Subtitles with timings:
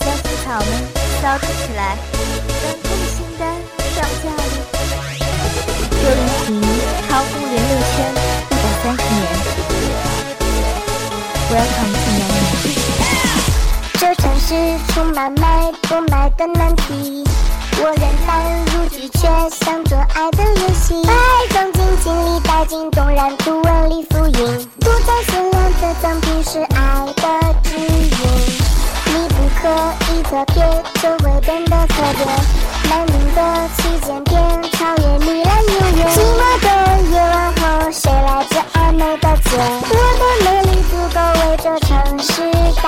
[0.00, 0.06] 小
[0.44, 0.68] 草们
[1.20, 1.96] 骚动起来，
[2.62, 3.42] 本土新单
[3.94, 4.38] 上架了。
[5.90, 6.48] 旧音频
[7.08, 7.58] 超乎人类
[7.94, 7.96] 圈
[8.50, 9.16] 一百三十年。
[11.50, 12.62] Welcome to Nanny。
[13.94, 14.48] 这城市
[14.88, 15.42] 充满买
[15.82, 17.24] 不买的难题，
[17.78, 18.28] 我仍然
[18.66, 19.20] 如拒却
[19.64, 21.02] 想做爱的游戏。
[21.06, 21.12] 爱
[21.50, 23.83] 装进经历，带进动然图文
[30.34, 30.64] 特别，
[31.00, 32.26] 就会变得特别。
[32.90, 33.38] 难宁的
[33.76, 34.34] 期间点，
[34.72, 36.04] 超越米兰纽约。
[36.10, 36.66] 寂寞的
[37.12, 37.62] 夜晚后，
[37.92, 39.50] 谁来这暧昧的街？
[39.90, 42.32] 我的美丽足够为这城市
[42.82, 42.84] 代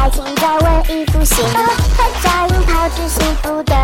[0.00, 1.44] 爱情在文艺复兴。
[1.94, 3.74] 拍照引炮制幸福的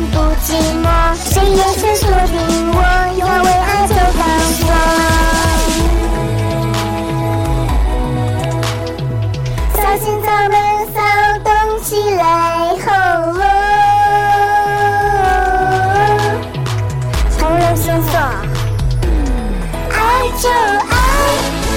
[0.00, 0.50] 不寂
[0.82, 2.78] 寞谁也别想定挡我
[3.16, 4.66] 要为爱绽放所
[9.76, 10.54] 有起早门
[10.92, 10.96] 骚
[11.44, 11.48] 动
[11.84, 12.22] 起来
[12.70, 13.38] oh
[17.38, 17.38] 从
[19.90, 19.94] 爱
[20.40, 20.44] 就
[20.90, 20.92] 爱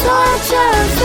[0.00, 0.02] 错
[0.48, 0.50] 就
[0.96, 1.00] 错